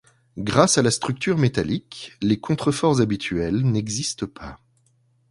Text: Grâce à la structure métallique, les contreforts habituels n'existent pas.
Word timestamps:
Grâce 0.39 0.79
à 0.79 0.81
la 0.81 0.89
structure 0.89 1.37
métallique, 1.37 2.13
les 2.23 2.39
contreforts 2.39 3.01
habituels 3.01 3.57
n'existent 3.61 4.25
pas. 4.25 4.59